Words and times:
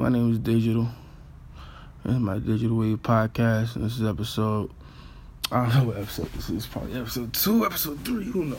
My 0.00 0.08
name 0.08 0.32
is 0.32 0.38
Digital. 0.38 0.88
This 2.02 2.14
is 2.14 2.20
my 2.20 2.38
Digital 2.38 2.78
Wave 2.78 3.02
podcast, 3.02 3.76
and 3.76 3.84
this 3.84 4.00
is 4.00 4.02
episode. 4.08 4.70
I 5.52 5.66
don't 5.66 5.74
know 5.74 5.84
what 5.88 5.98
episode 5.98 6.32
this 6.32 6.48
is. 6.48 6.64
Probably 6.64 6.98
episode 6.98 7.34
two, 7.34 7.66
episode 7.66 8.02
three. 8.02 8.24
Who 8.24 8.44
knows? 8.46 8.58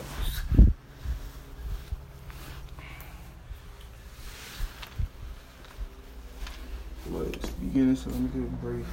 Well, 7.10 7.22
it's 7.22 7.48
the 7.48 7.54
beginning, 7.60 7.96
so 7.96 8.10
let 8.10 8.20
me 8.20 8.28
give 8.32 8.44
a 8.44 8.56
brief 8.64 8.86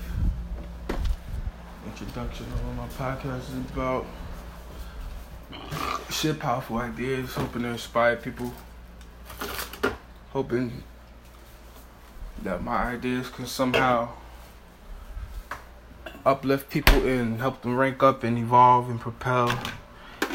introduction 1.85 2.47
of 2.47 2.65
what 2.65 2.75
my 2.77 2.87
podcast 2.87 3.41
is 3.41 3.71
about. 3.71 4.07
Shit, 6.09 6.39
powerful 6.39 6.79
ideas, 6.79 7.31
hoping 7.35 7.61
to 7.61 7.67
inspire 7.67 8.15
people. 8.15 8.51
Hoping 10.31 10.83
that 12.43 12.63
my 12.63 12.93
ideas 12.93 13.29
can 13.29 13.45
somehow 13.45 14.09
uplift 16.25 16.69
people 16.69 16.95
and 17.07 17.39
help 17.39 17.61
them 17.61 17.75
rank 17.75 18.03
up 18.03 18.23
and 18.23 18.37
evolve 18.37 18.89
and 18.89 18.99
propel 18.99 19.57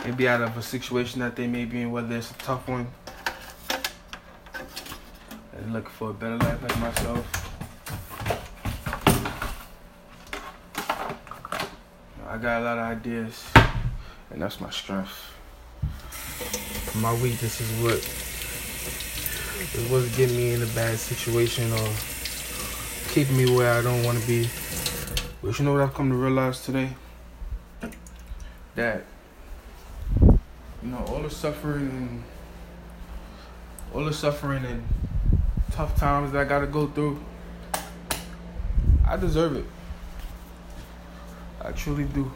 and 0.04 0.16
be 0.16 0.28
out 0.28 0.42
of 0.42 0.56
a 0.56 0.62
situation 0.62 1.20
that 1.20 1.36
they 1.36 1.46
may 1.46 1.64
be 1.64 1.82
in, 1.82 1.90
whether 1.90 2.16
it's 2.16 2.30
a 2.30 2.34
tough 2.34 2.68
one 2.68 2.86
and 5.56 5.72
looking 5.72 5.90
for 5.90 6.10
a 6.10 6.14
better 6.14 6.36
life 6.38 6.62
like 6.62 6.78
myself. 6.78 7.40
I 12.28 12.36
got 12.38 12.62
a 12.62 12.64
lot 12.64 12.78
of 12.78 12.84
ideas, 12.84 13.44
and 14.30 14.42
that's 14.42 14.60
my 14.60 14.70
strength. 14.70 15.32
My 16.96 17.14
weakness 17.14 17.60
is 17.60 17.82
what 17.82 18.23
is 19.60 19.90
what's 19.90 20.16
getting 20.16 20.36
me 20.36 20.52
in 20.52 20.62
a 20.62 20.66
bad 20.66 20.98
situation 20.98 21.72
or 21.72 21.88
keeping 23.10 23.36
me 23.36 23.54
where 23.54 23.72
I 23.72 23.82
don't 23.82 24.02
want 24.02 24.20
to 24.20 24.26
be. 24.26 24.48
But 25.42 25.58
you 25.58 25.64
know 25.64 25.72
what 25.72 25.82
I've 25.82 25.94
come 25.94 26.10
to 26.10 26.16
realize 26.16 26.64
today? 26.64 26.90
That 28.74 29.04
you 30.20 30.38
know 30.82 31.04
all 31.08 31.22
the 31.22 31.30
suffering 31.30 31.88
and 31.90 32.22
all 33.94 34.04
the 34.04 34.12
suffering 34.12 34.64
and 34.64 34.82
tough 35.70 35.96
times 35.96 36.32
that 36.32 36.40
I 36.40 36.44
gotta 36.44 36.66
go 36.66 36.88
through, 36.88 37.22
I 39.06 39.16
deserve 39.16 39.56
it. 39.56 39.66
I 41.60 41.70
truly 41.70 42.04
do. 42.04 42.30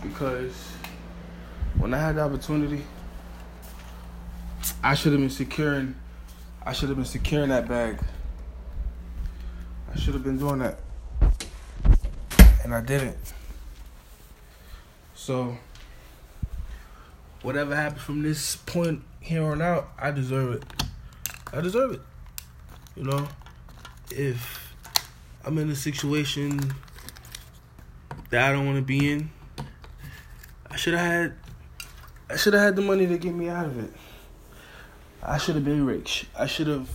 Because 0.00 0.54
when 1.76 1.92
I 1.92 1.98
had 1.98 2.16
the 2.16 2.22
opportunity, 2.22 2.84
I 4.82 4.94
should 4.94 5.12
have 5.12 5.20
been 5.20 5.30
securing 5.30 5.94
I 6.68 6.72
should 6.72 6.90
have 6.90 6.98
been 6.98 7.06
securing 7.06 7.48
that 7.48 7.66
bag. 7.66 7.98
I 9.90 9.98
should 9.98 10.12
have 10.12 10.22
been 10.22 10.38
doing 10.38 10.58
that. 10.58 10.78
And 12.62 12.74
I 12.74 12.82
didn't. 12.82 13.16
So 15.14 15.56
whatever 17.40 17.74
happens 17.74 18.02
from 18.02 18.22
this 18.22 18.56
point 18.56 19.02
here 19.20 19.42
on 19.44 19.62
out, 19.62 19.88
I 19.98 20.10
deserve 20.10 20.56
it. 20.56 20.64
I 21.54 21.62
deserve 21.62 21.92
it. 21.92 22.00
You 22.96 23.04
know? 23.04 23.28
If 24.10 24.74
I'm 25.46 25.56
in 25.56 25.70
a 25.70 25.76
situation 25.76 26.60
that 28.28 28.42
I 28.42 28.52
don't 28.52 28.66
want 28.66 28.76
to 28.76 28.84
be 28.84 29.10
in, 29.10 29.30
I 30.70 30.76
should 30.76 30.92
have 30.92 31.06
had 31.06 31.34
I 32.28 32.36
should 32.36 32.52
have 32.52 32.62
had 32.62 32.76
the 32.76 32.82
money 32.82 33.06
to 33.06 33.16
get 33.16 33.34
me 33.34 33.48
out 33.48 33.64
of 33.64 33.78
it. 33.78 33.90
I 35.22 35.38
should 35.38 35.56
have 35.56 35.64
been 35.64 35.84
rich. 35.84 36.26
I 36.36 36.46
should 36.46 36.68
have 36.68 36.88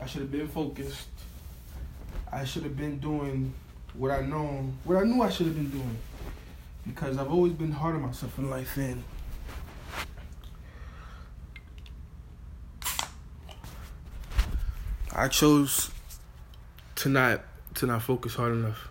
I 0.00 0.06
should 0.06 0.22
have 0.22 0.30
been 0.30 0.48
focused. 0.48 1.08
I 2.30 2.44
should 2.44 2.62
have 2.62 2.76
been 2.76 2.98
doing 2.98 3.52
what 3.94 4.10
I 4.10 4.20
know 4.20 4.70
what 4.84 4.98
I 4.98 5.04
knew 5.04 5.22
I 5.22 5.30
should 5.30 5.46
have 5.46 5.56
been 5.56 5.70
doing. 5.70 5.96
Because 6.86 7.18
I've 7.18 7.30
always 7.30 7.52
been 7.52 7.72
hard 7.72 7.96
on 7.96 8.02
myself 8.02 8.38
in 8.38 8.48
life 8.48 8.76
and 8.76 9.02
I 15.14 15.28
chose 15.28 15.90
to 16.96 17.08
not 17.08 17.40
to 17.74 17.86
not 17.86 18.02
focus 18.02 18.34
hard 18.34 18.52
enough. 18.52 18.88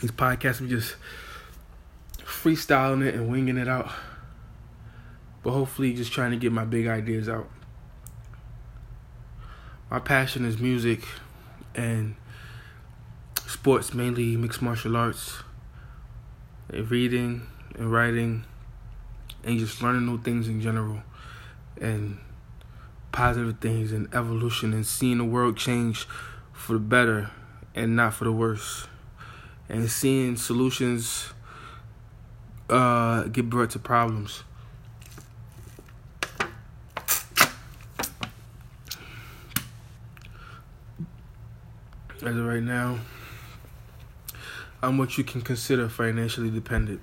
These 0.00 0.12
podcasts 0.12 0.60
I'm 0.60 0.68
just 0.68 0.96
freestyling 2.20 3.04
it 3.04 3.14
and 3.14 3.30
winging 3.30 3.56
it 3.56 3.68
out. 3.68 3.90
But 5.46 5.52
hopefully 5.52 5.94
just 5.94 6.12
trying 6.12 6.32
to 6.32 6.36
get 6.36 6.50
my 6.50 6.64
big 6.64 6.88
ideas 6.88 7.28
out. 7.28 7.48
My 9.88 10.00
passion 10.00 10.44
is 10.44 10.58
music 10.58 11.04
and 11.72 12.16
sports, 13.46 13.94
mainly 13.94 14.36
mixed 14.36 14.60
martial 14.60 14.96
arts, 14.96 15.44
and 16.68 16.90
reading 16.90 17.46
and 17.76 17.92
writing, 17.92 18.44
and 19.44 19.56
just 19.60 19.80
learning 19.80 20.04
new 20.04 20.20
things 20.20 20.48
in 20.48 20.60
general, 20.60 21.02
and 21.80 22.18
positive 23.12 23.60
things 23.60 23.92
and 23.92 24.12
evolution, 24.12 24.72
and 24.72 24.84
seeing 24.84 25.18
the 25.18 25.24
world 25.24 25.56
change 25.56 26.08
for 26.52 26.72
the 26.72 26.80
better 26.80 27.30
and 27.72 27.94
not 27.94 28.14
for 28.14 28.24
the 28.24 28.32
worse, 28.32 28.88
and 29.68 29.88
seeing 29.88 30.34
solutions 30.34 31.32
uh, 32.68 33.22
get 33.28 33.48
brought 33.48 33.70
to 33.70 33.78
problems. 33.78 34.42
As 42.22 42.34
of 42.34 42.46
right 42.46 42.62
now, 42.62 42.98
I'm 44.82 44.96
what 44.96 45.18
you 45.18 45.24
can 45.24 45.42
consider 45.42 45.88
financially 45.88 46.50
dependent. 46.50 47.02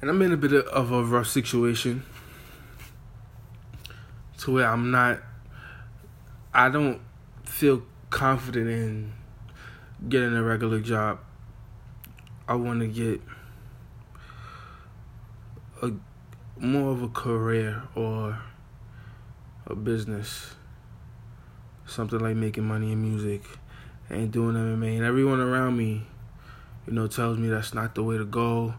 And 0.00 0.10
I'm 0.10 0.20
in 0.20 0.32
a 0.32 0.36
bit 0.36 0.52
of 0.52 0.90
a 0.90 1.04
rough 1.04 1.28
situation 1.28 2.02
to 4.38 4.52
where 4.52 4.66
I'm 4.66 4.90
not, 4.90 5.20
I 6.52 6.68
don't 6.70 7.00
feel 7.44 7.84
confident 8.10 8.68
in 8.68 9.12
getting 10.08 10.34
a 10.34 10.42
regular 10.42 10.80
job. 10.80 11.20
I 12.48 12.54
want 12.54 12.80
to 12.80 12.88
get 12.88 13.20
a 15.82 15.92
more 16.58 16.90
of 16.90 17.02
a 17.02 17.08
career 17.08 17.84
or 17.94 18.40
a 19.66 19.76
business 19.76 20.56
something 21.92 22.18
like 22.18 22.36
making 22.36 22.64
money 22.64 22.92
in 22.92 23.02
music 23.02 23.42
and 24.08 24.30
doing 24.32 24.56
MMA. 24.56 24.96
And 24.96 25.04
everyone 25.04 25.40
around 25.40 25.76
me, 25.76 26.06
you 26.86 26.92
know, 26.92 27.06
tells 27.06 27.38
me 27.38 27.48
that's 27.48 27.74
not 27.74 27.94
the 27.94 28.02
way 28.02 28.18
to 28.18 28.24
go. 28.24 28.74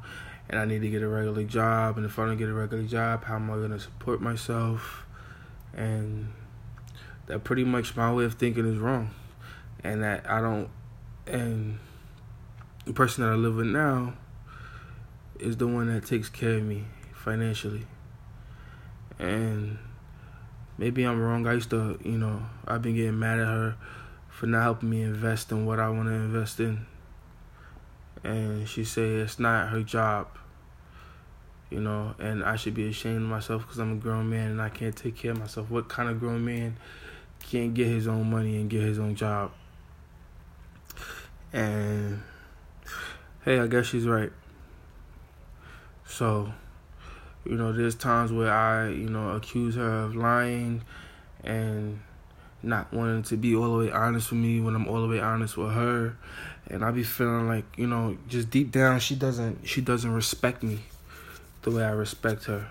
And 0.50 0.60
I 0.60 0.66
need 0.66 0.82
to 0.82 0.90
get 0.90 1.02
a 1.02 1.08
regular 1.08 1.44
job. 1.44 1.98
And 1.98 2.06
if 2.06 2.20
I 2.20 2.26
don't 2.26 2.38
get 2.38 2.50
a 2.50 2.54
regular 2.54 2.84
job, 2.84 3.24
how 3.24 3.36
am 3.36 3.50
I 3.50 3.56
going 3.56 3.72
to 3.72 3.80
support 3.80 4.22
myself? 4.22 5.06
And 5.74 6.34
that 7.28 7.44
pretty 7.44 7.64
much 7.64 7.96
my 7.96 8.12
way 8.14 8.26
of 8.26 8.36
thinking 8.36 8.66
is 8.66 8.78
wrong. 8.78 9.12
And 9.84 10.04
that 10.04 10.30
I 10.30 10.42
don't, 10.42 10.70
and 11.26 11.80
the 12.86 12.94
person 12.94 13.24
that 13.24 13.32
I 13.32 13.36
live 13.36 13.56
with 13.56 13.68
now 13.68 14.14
is 15.40 15.58
the 15.58 15.68
one 15.68 15.94
that 15.94 16.06
takes 16.06 16.30
care 16.30 16.58
of 16.58 16.64
me 16.64 16.86
financially. 17.14 17.86
And 19.20 19.78
maybe 20.84 21.06
I'm 21.06 21.22
wrong. 21.22 21.48
I 21.48 21.54
used 21.54 21.70
to, 21.70 21.98
you 22.04 22.18
know, 22.18 22.42
I've 22.68 22.82
been 22.82 22.96
getting 22.96 23.18
mad 23.18 23.40
at 23.40 23.48
her 23.48 23.78
for 24.28 24.48
not 24.48 24.64
helping 24.64 24.90
me 24.90 25.02
invest 25.02 25.50
in 25.50 25.66
what 25.66 25.80
I 25.80 25.88
want 25.88 26.10
to 26.10 26.14
invest 26.14 26.60
in. 26.60 26.86
And 28.22 28.68
she 28.68 28.84
said 28.84 29.10
it's 29.22 29.40
not 29.40 29.70
her 29.70 29.82
job, 29.82 30.28
you 31.70 31.80
know, 31.80 32.16
and 32.20 32.44
I 32.44 32.58
should 32.58 32.74
be 32.74 32.90
ashamed 32.90 33.22
of 33.22 33.30
myself 33.30 33.62
because 33.62 33.80
I'm 33.80 33.94
a 33.94 33.96
grown 33.96 34.30
man 34.30 34.52
and 34.52 34.62
I 34.62 34.68
can't 34.68 34.94
take 34.94 35.16
care 35.16 35.32
of 35.32 35.40
myself. 35.40 35.70
What 35.70 35.88
kind 35.88 36.10
of 36.10 36.20
grown 36.20 36.44
man 36.44 36.76
can't 37.40 37.74
get 37.74 37.88
his 37.88 38.06
own 38.06 38.30
money 38.30 38.58
and 38.58 38.70
get 38.70 38.82
his 38.82 39.00
own 39.00 39.16
job? 39.16 39.54
And 41.54 42.22
hey, 43.46 43.58
I 43.58 43.68
guess 43.68 43.86
she's 43.86 44.06
right. 44.06 44.34
So, 46.06 46.52
you 47.46 47.56
know, 47.56 47.74
there's 47.74 47.96
times 47.96 48.32
where 48.32 48.52
I, 48.52 48.90
you 48.90 49.10
know, 49.10 49.32
accuse 49.32 49.76
her 49.76 50.04
of 50.04 50.16
lying 50.16 50.82
and 51.44 52.00
not 52.62 52.94
wanting 52.94 53.24
to 53.24 53.36
be 53.36 53.54
all 53.56 53.78
the 53.78 53.86
way 53.86 53.92
honest 53.92 54.32
with 54.32 54.40
me 54.40 54.62
when 54.62 54.76
I'm 54.76 54.88
all 54.88 55.02
the 55.02 55.08
way 55.08 55.20
honest 55.20 55.58
with 55.58 55.74
her. 55.74 56.16
And 56.68 56.86
I 56.86 56.92
be 56.92 57.04
feeling 57.04 57.48
like, 57.48 57.66
you 57.76 57.88
know, 57.88 58.18
just 58.30 58.50
deep 58.50 58.72
down 58.72 59.00
she 59.02 59.16
doesn't 59.16 59.68
she 59.68 59.82
doesn't 59.82 60.12
respect 60.12 60.64
me 60.64 60.80
the 61.64 61.72
way 61.72 61.84
I 61.84 61.92
respect 61.92 62.46
her. 62.46 62.68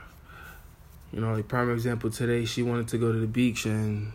You 1.13 1.21
know, 1.21 1.35
like 1.35 1.49
prime 1.49 1.71
example 1.71 2.11
today 2.11 2.47
she 2.47 2.63
wanted 2.63 2.89
to 2.89 2.99
go 2.99 3.13
to 3.13 3.19
the 3.19 3.27
beach 3.27 3.67
and 3.67 4.13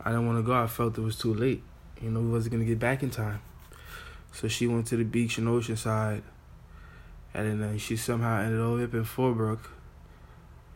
I 0.00 0.10
didn't 0.10 0.26
want 0.26 0.38
to 0.38 0.42
go. 0.42 0.54
I 0.54 0.68
felt 0.68 0.96
it 0.96 1.00
was 1.00 1.18
too 1.18 1.34
late. 1.34 1.64
You 2.00 2.10
know, 2.10 2.20
we 2.20 2.30
wasn't 2.30 2.52
gonna 2.52 2.64
get 2.64 2.78
back 2.78 3.02
in 3.02 3.10
time. 3.10 3.40
So 4.32 4.46
she 4.46 4.68
went 4.68 4.86
to 4.88 4.96
the 4.96 5.04
beach 5.04 5.38
in 5.38 5.46
Oceanside 5.46 6.22
and 7.36 7.62
then 7.62 7.76
she 7.76 7.96
somehow 7.96 8.40
ended 8.40 8.60
up 8.60 8.94
in 8.94 9.04
Fallbrook 9.04 9.58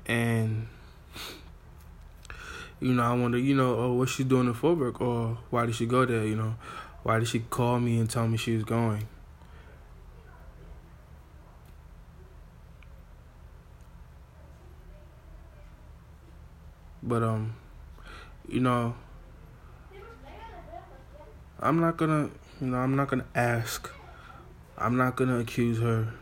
and 0.05 0.69
you 2.81 2.93
know, 2.93 3.03
I 3.03 3.15
wonder, 3.15 3.39
you 3.39 3.55
know, 3.55 3.75
oh, 3.77 3.93
what's 3.95 4.13
she 4.13 4.25
doing 4.25 4.47
in 4.47 4.55
Fallbrook, 4.55 5.01
or 5.01 5.39
why 5.51 5.67
did 5.67 5.75
she 5.75 5.87
go 5.87 6.05
there? 6.05 6.25
You 6.25 6.37
know, 6.37 6.55
why 7.03 7.19
did 7.19 7.29
she 7.29 7.41
call 7.41 7.81
me 7.81 7.99
and 7.99 8.09
tell 8.09 8.27
me 8.29 8.37
she 8.37 8.55
was 8.55 8.65
going? 8.65 9.07
But 17.03 17.23
um, 17.23 17.55
you 18.49 18.61
know, 18.61 18.95
I'm 21.59 21.81
not 21.81 21.97
gonna, 21.97 22.31
you 22.61 22.67
know, 22.67 22.77
I'm 22.77 22.97
not 22.97 23.09
gonna 23.09 23.27
ask. 23.35 23.91
I'm 24.77 24.97
not 24.97 25.17
gonna 25.17 25.39
accuse 25.39 25.79
her. 25.81 26.13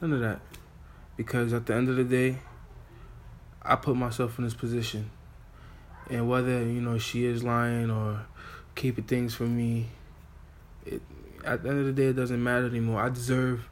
None 0.00 0.12
of 0.12 0.20
that, 0.20 0.40
because 1.16 1.52
at 1.52 1.64
the 1.64 1.74
end 1.74 1.88
of 1.88 1.96
the 1.96 2.04
day, 2.04 2.38
I 3.62 3.76
put 3.76 3.96
myself 3.96 4.38
in 4.38 4.44
this 4.44 4.54
position. 4.54 5.10
And 6.10 6.28
whether, 6.28 6.62
you 6.62 6.80
know, 6.80 6.98
she 6.98 7.24
is 7.24 7.42
lying 7.42 7.90
or 7.90 8.26
keeping 8.74 9.04
things 9.04 9.34
from 9.34 9.56
me, 9.56 9.86
it, 10.84 11.00
at 11.44 11.62
the 11.62 11.70
end 11.70 11.80
of 11.80 11.86
the 11.86 11.92
day, 11.92 12.08
it 12.08 12.16
doesn't 12.16 12.42
matter 12.42 12.66
anymore. 12.66 13.00
I 13.00 13.08
deserve, 13.08 13.68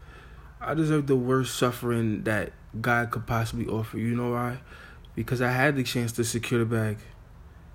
I 0.60 0.74
deserve 0.74 1.06
the 1.06 1.14
worst 1.14 1.56
suffering 1.56 2.24
that 2.24 2.52
God 2.80 3.10
could 3.10 3.26
possibly 3.26 3.66
offer. 3.66 3.98
You 3.98 4.16
know 4.16 4.32
why? 4.32 4.58
Because 5.14 5.42
I 5.42 5.50
had 5.52 5.76
the 5.76 5.84
chance 5.84 6.10
to 6.12 6.24
secure 6.24 6.60
the 6.60 6.66
bag, 6.66 6.96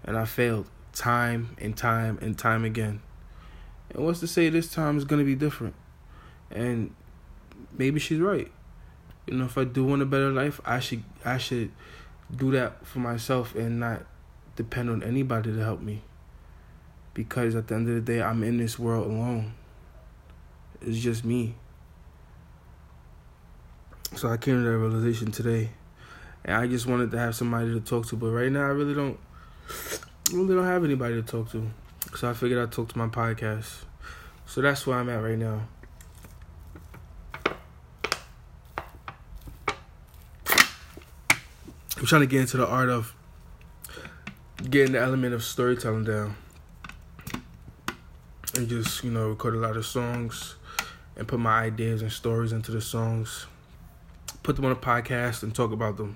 and 0.04 0.18
I 0.18 0.26
failed 0.26 0.68
time 0.92 1.56
and 1.60 1.78
time 1.78 2.18
and 2.22 2.38
time 2.38 2.66
again. 2.66 3.02
And 3.92 4.04
what's 4.04 4.20
to 4.22 4.28
say 4.28 4.50
this 4.50 4.72
time 4.72 4.98
is 4.98 5.06
gonna 5.06 5.24
be 5.24 5.36
different? 5.36 5.76
And 6.52 6.96
maybe 7.78 8.00
she's 8.00 8.20
right. 8.20 8.52
You 9.28 9.36
know, 9.36 9.46
if 9.46 9.58
I 9.58 9.64
do 9.64 9.86
want 9.86 10.02
a 10.02 10.06
better 10.06 10.32
life, 10.32 10.60
I 10.66 10.80
should 10.80 11.04
I 11.24 11.38
should 11.38 11.72
do 12.36 12.52
that 12.52 12.86
for 12.86 13.00
myself 13.00 13.56
and 13.56 13.80
not 13.80 14.06
depend 14.56 14.90
on 14.90 15.04
anybody 15.04 15.52
to 15.54 15.60
help 15.60 15.82
me. 15.82 16.02
Because 17.14 17.56
at 17.56 17.68
the 17.68 17.76
end 17.76 17.90
of 17.90 17.96
the 17.96 18.02
day, 18.02 18.22
I'm 18.22 18.44
in 18.44 18.58
this 18.58 18.78
world 18.78 19.08
alone. 19.08 19.54
It's 20.82 21.00
just 21.00 21.26
me. 21.26 21.56
So 24.16 24.30
I 24.30 24.38
came 24.38 24.56
to 24.56 24.64
that 24.64 24.78
realization 24.78 25.32
today. 25.32 25.70
And 26.46 26.56
I 26.56 26.68
just 26.68 26.88
wanted 26.88 27.12
to 27.12 27.20
have 27.20 27.36
somebody 27.36 27.74
to 27.74 27.80
talk 27.82 28.08
to. 28.08 28.16
But 28.16 28.32
right 28.32 28.52
now, 28.52 28.62
I 28.62 28.70
really 28.70 28.94
don't, 28.94 29.20
really 30.32 30.56
don't 30.56 30.66
have 30.66 30.84
anybody 30.84 31.16
to 31.16 31.24
talk 31.24 31.52
to. 31.52 31.70
So 32.16 32.30
I 32.30 32.34
figured 32.34 32.62
I'd 32.62 32.72
talk 32.72 32.90
to 32.90 32.98
my 32.98 33.08
podcast. 33.08 33.84
So 34.46 34.62
that's 34.62 34.88
where 34.88 34.98
I'm 34.98 35.10
at 35.10 35.22
right 35.22 35.38
now. 35.38 35.68
I'm 42.00 42.06
trying 42.06 42.22
to 42.22 42.28
get 42.28 42.40
into 42.40 42.56
the 42.56 42.66
art 42.66 42.88
of 42.88 43.14
getting 44.70 44.94
the 44.94 45.02
element 45.02 45.34
of 45.34 45.44
storytelling 45.44 46.06
down. 46.06 46.34
And 48.56 48.70
just, 48.70 49.04
you 49.04 49.12
know, 49.12 49.28
record 49.28 49.54
a 49.54 49.58
lot 49.58 49.76
of 49.76 49.86
songs 49.86 50.56
and 51.18 51.28
put 51.28 51.42
my 51.42 51.60
ideas 51.60 52.02
and 52.02 52.10
stories 52.10 52.54
into 52.54 52.72
the 52.72 52.80
songs. 52.80 53.48
Put 54.44 54.56
them 54.56 54.64
on 54.64 54.72
a 54.72 54.78
podcast 54.78 55.44
and 55.44 55.54
talk 55.54 55.74
about 55.74 55.98
them. 55.98 56.16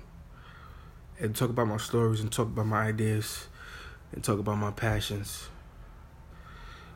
And 1.20 1.36
talk 1.36 1.50
about 1.50 1.68
my 1.68 1.76
stories 1.76 2.20
and 2.20 2.32
talk 2.32 2.46
about 2.46 2.64
my 2.64 2.86
ideas 2.86 3.48
and 4.12 4.24
talk 4.24 4.38
about 4.38 4.56
my 4.56 4.70
passions. 4.70 5.48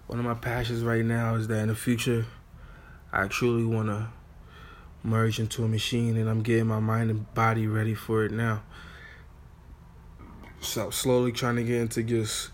One 0.06 0.19
of 0.19 0.25
my 0.25 0.32
passions 0.32 0.82
right 0.82 1.05
now 1.05 1.34
is 1.34 1.46
that 1.49 1.58
in 1.58 1.69
the 1.69 1.76
future, 1.76 2.25
I 3.12 3.26
truly 3.26 3.67
want 3.67 3.88
to 3.88 4.08
merge 5.03 5.39
into 5.39 5.65
a 5.65 5.69
machine 5.69 6.17
and 6.17 6.29
I'm 6.29 6.43
getting 6.43 6.67
my 6.67 6.81
mind 6.81 7.11
and 7.11 7.33
body 7.35 7.67
ready 7.67 7.95
for 7.95 8.25
it 8.25 8.33
now. 8.33 8.62
So 10.61 10.91
slowly 10.91 11.33
trying 11.33 11.56
to 11.56 11.65
get 11.65 11.81
into 11.81 12.03
just 12.03 12.50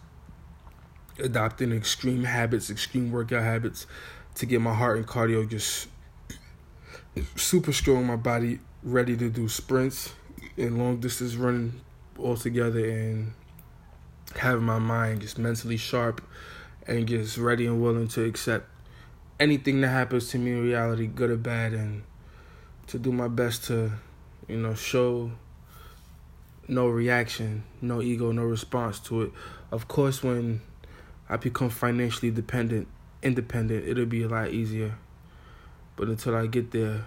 adopting 1.19 1.73
extreme 1.73 2.25
habits, 2.25 2.71
extreme 2.71 3.11
workout 3.11 3.43
habits 3.43 3.87
to 4.37 4.47
get 4.47 4.61
my 4.61 4.75
heart 4.75 4.99
and 4.99 5.07
cardio 5.07 5.49
just 5.49 5.89
super 7.37 7.73
strong, 7.73 8.07
my 8.07 8.17
body 8.17 8.59
ready 8.83 9.17
to 9.17 9.31
do 9.31 9.49
sprints 9.49 10.13
and 10.57 10.79
long 10.79 11.01
distance 11.01 11.35
running 11.37 11.81
all 12.19 12.37
together 12.37 12.85
and 12.85 13.33
having 14.37 14.65
my 14.65 14.79
mind 14.79 15.21
just 15.21 15.39
mentally 15.39 15.77
sharp 15.77 16.21
and 16.87 17.07
just 17.07 17.39
ready 17.39 17.67
and 17.67 17.81
willing 17.81 18.09
to 18.09 18.25
accept 18.25 18.69
anything 19.41 19.81
that 19.81 19.89
happens 19.89 20.29
to 20.29 20.39
me 20.39 20.53
in 20.53 20.63
reality, 20.63 21.07
good 21.07 21.31
or 21.31 21.37
bad, 21.37 21.73
and 21.73 22.03
to 22.89 22.99
do 22.99 23.13
my 23.13 23.29
best 23.29 23.65
to, 23.65 23.93
you 24.49 24.57
know, 24.57 24.75
show 24.75 25.31
no 26.69 26.89
reaction, 26.89 27.65
no 27.81 28.01
ego, 28.01 28.33
no 28.33 28.43
response 28.43 28.99
to 29.01 29.23
it. 29.23 29.33
Of 29.71 29.89
course, 29.89 30.23
when 30.23 30.61
I 31.29 31.37
become 31.37 31.71
financially 31.71 32.31
dependent, 32.31 32.89
independent, 33.23 33.87
it'll 33.87 34.07
be 34.07 34.23
a 34.23 34.29
lot 34.29 34.51
easier. 34.51 34.97
But 35.97 36.09
until 36.09 36.35
I 36.35 36.47
get 36.47 36.71
there, 36.71 37.05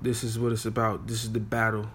this 0.00 0.24
is 0.24 0.38
what 0.38 0.52
it's 0.52 0.66
about. 0.66 1.06
This 1.06 1.24
is 1.24 1.32
the 1.32 1.40
battle. 1.40 1.90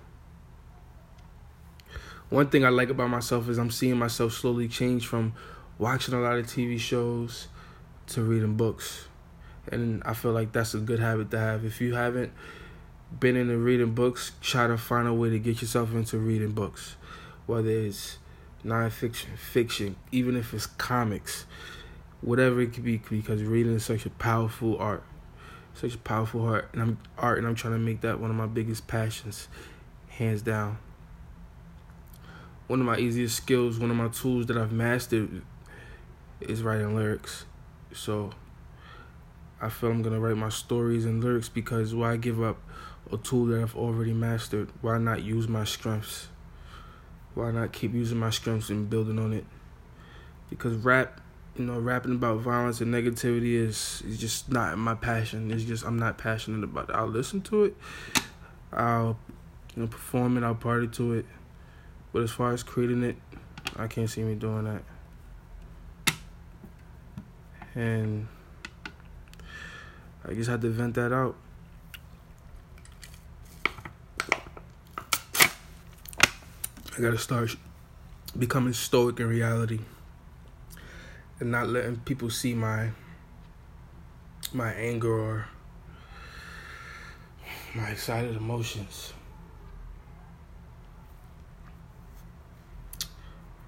One 2.29 2.49
thing 2.49 2.65
I 2.65 2.69
like 2.69 2.89
about 2.89 3.09
myself 3.09 3.47
is 3.49 3.57
I'm 3.57 3.71
seeing 3.71 3.97
myself 3.97 4.33
slowly 4.33 4.67
change 4.67 5.07
from 5.07 5.33
watching 5.77 6.13
a 6.13 6.19
lot 6.19 6.37
of 6.37 6.47
TV 6.47 6.79
shows 6.79 7.47
to 8.07 8.23
reading 8.23 8.55
books. 8.55 9.07
And 9.71 10.03
I 10.03 10.13
feel 10.13 10.31
like 10.31 10.51
that's 10.51 10.73
a 10.73 10.79
good 10.79 10.99
habit 10.99 11.31
to 11.31 11.39
have. 11.39 11.63
If 11.63 11.79
you 11.79 11.93
haven't 11.93 12.33
been 13.19 13.36
into 13.36 13.57
reading 13.57 13.94
books, 13.94 14.31
try 14.42 14.68
to 14.68 14.77
find 14.77 15.07
a 15.07 15.13
way 15.13 15.30
to 15.30 15.39
get 15.39 15.62
yourself 15.62 15.94
into 15.94 16.18
reading 16.18 16.51
books, 16.51 16.95
whether 17.45 17.69
it's 17.69 18.18
nonfiction, 18.65 19.38
fiction, 19.38 19.95
even 20.12 20.36
if 20.36 20.54
it's 20.54 20.65
comics, 20.65 21.45
whatever 22.21 22.62
it 22.62 22.74
could 22.74 22.83
be, 22.83 22.98
because 22.98 23.44
reading 23.44 23.74
is 23.74 23.86
such 23.86 24.06
a 24.06 24.10
powerful 24.10 24.77
art, 24.77 25.04
such 25.74 25.95
a 25.95 26.00
powerful 26.00 26.45
art, 26.45 26.69
and 26.74 26.81
I'm 26.81 26.98
art, 27.18 27.38
and 27.38 27.48
I'm 27.48 27.56
trying 27.56 27.74
to 27.74 27.80
make 27.80 28.01
that 28.01 28.19
one 28.19 28.30
of 28.30 28.36
my 28.36 28.48
biggest 28.48 28.88
passions, 28.88 29.48
hands 30.07 30.42
down. 30.42 30.77
One 32.68 32.80
of 32.80 32.86
my 32.86 32.98
easiest 32.98 33.36
skills, 33.36 33.77
one 33.77 33.92
of 33.92 33.98
my 33.98 34.07
tools 34.07 34.45
that 34.48 34.57
I've 34.57 34.71
mastered, 34.71 35.42
is 36.39 36.63
writing 36.63 36.95
lyrics. 36.95 37.45
So 37.94 38.31
I 39.62 39.70
feel 39.70 39.91
I'm 39.91 40.01
gonna 40.01 40.20
write 40.20 40.38
my 40.38 40.50
stories 40.50 41.05
and 41.05 41.24
lyrics 41.24 41.50
because 41.50 41.93
why 41.93 42.17
give 42.17 42.41
up 42.41 42.58
a 43.13 43.17
tool 43.17 43.46
that 43.48 43.62
I've 43.62 43.75
already 43.75 44.13
mastered. 44.13 44.70
Why 44.82 44.98
not 44.98 45.24
use 45.24 45.48
my 45.48 45.63
strengths? 45.63 46.27
Why 47.36 47.51
not 47.51 47.72
keep 47.72 47.93
using 47.93 48.17
my 48.17 48.29
strengths 48.29 48.70
and 48.70 48.89
building 48.89 49.20
on 49.20 49.34
it? 49.34 49.46
Because 50.50 50.75
rap, 50.75 51.22
you 51.58 51.65
know, 51.65 51.79
rapping 51.79 52.13
about 52.13 52.39
violence 52.39 52.82
and 52.82 52.93
negativity 52.93 53.53
is 53.53 54.03
is 54.05 54.17
just 54.17 54.51
not 54.51 54.77
my 54.77 54.96
passion. 54.96 55.51
It's 55.51 55.63
just 55.63 55.86
I'm 55.86 55.98
not 55.98 56.17
passionate 56.17 56.63
about 56.63 56.89
it. 56.89 56.96
I'll 56.96 57.08
listen 57.08 57.41
to 57.41 57.65
it. 57.65 57.77
I'll 58.72 59.17
you 59.75 59.84
know 59.84 59.88
perform 59.88 60.38
it. 60.38 60.43
I'll 60.43 60.55
party 60.55 60.88
to 60.88 61.13
it. 61.13 61.25
But 62.12 62.24
as 62.24 62.32
far 62.32 62.53
as 62.53 62.62
creating 62.62 63.03
it, 63.03 63.15
I 63.75 63.88
can't 63.88 64.10
see 64.10 64.22
me 64.22 64.36
doing 64.36 64.65
that. 64.65 64.84
And 67.75 68.27
I 70.27 70.34
just 70.34 70.50
had 70.50 70.62
to 70.62 70.70
vent 70.70 70.93
that 70.96 71.12
out. 71.12 71.36
I 76.95 77.01
gotta 77.01 77.17
start 77.17 77.55
becoming 78.38 78.73
stoic 78.73 79.19
in 79.19 79.27
reality 79.27 79.79
and 81.39 81.50
not 81.50 81.67
letting 81.67 81.95
people 81.97 82.29
see 82.29 82.53
my 82.53 82.91
my 84.53 84.71
anger 84.73 85.12
or 85.12 85.47
my 87.73 87.89
excited 87.89 88.35
emotions. 88.35 89.13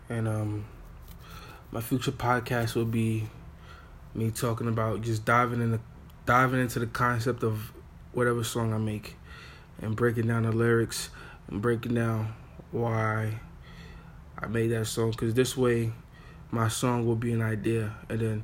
And 0.08 0.28
um 0.28 0.66
my 1.72 1.82
future 1.82 2.12
podcast 2.12 2.76
will 2.76 2.86
be 2.86 3.28
me 4.14 4.30
talking 4.30 4.68
about 4.68 5.02
just 5.02 5.26
diving 5.26 5.62
in 5.62 5.72
the 5.72 5.80
diving 6.28 6.62
into 6.62 6.78
the 6.78 6.86
concept 6.86 7.42
of 7.42 7.72
whatever 8.14 8.44
song 8.44 8.72
I 8.72 8.78
make 8.78 9.16
and 9.82 9.96
breaking 9.96 10.28
down 10.28 10.44
the 10.44 10.52
lyrics 10.52 11.10
and 11.48 11.60
breaking 11.60 11.96
down 11.96 12.36
why 12.76 13.40
I 14.38 14.48
made 14.48 14.68
that 14.68 14.86
song 14.86 15.12
because 15.12 15.34
this 15.34 15.56
way 15.56 15.94
my 16.52 16.68
song 16.68 17.06
will 17.06 17.16
be 17.16 17.32
an 17.32 17.42
idea 17.42 17.96
and 18.10 18.20
then 18.20 18.44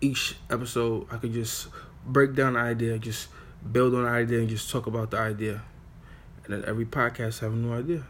each 0.00 0.36
episode 0.50 1.06
I 1.10 1.16
could 1.16 1.32
just 1.32 1.68
break 2.06 2.34
down 2.34 2.54
the 2.54 2.60
idea, 2.60 2.98
just 2.98 3.28
build 3.72 3.94
on 3.94 4.04
the 4.04 4.08
idea 4.08 4.38
and 4.38 4.48
just 4.48 4.70
talk 4.70 4.86
about 4.86 5.10
the 5.10 5.18
idea. 5.18 5.62
And 6.44 6.54
then 6.54 6.64
every 6.66 6.86
podcast 6.86 7.40
have 7.40 7.52
a 7.52 7.56
new 7.56 7.72
idea. 7.72 8.04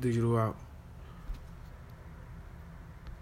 Digital 0.00 0.36
out. 0.36 0.56